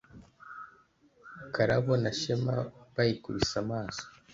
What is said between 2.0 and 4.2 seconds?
na shema bayikubise amaso,